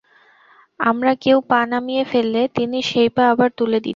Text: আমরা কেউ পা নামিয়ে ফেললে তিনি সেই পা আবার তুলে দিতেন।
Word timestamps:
আমরা 0.79 1.11
কেউ 1.23 1.37
পা 1.49 1.59
নামিয়ে 1.71 2.03
ফেললে 2.11 2.41
তিনি 2.55 2.77
সেই 2.89 3.09
পা 3.15 3.23
আবার 3.33 3.49
তুলে 3.57 3.77
দিতেন। 3.77 3.89